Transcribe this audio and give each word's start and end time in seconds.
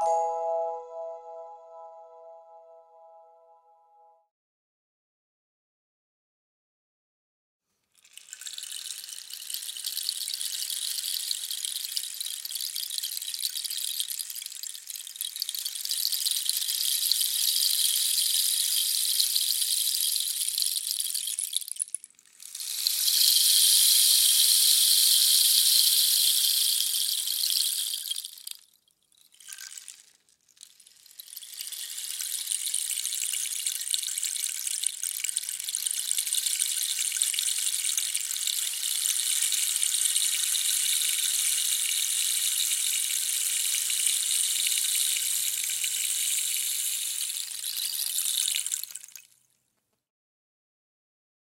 you 0.00 0.45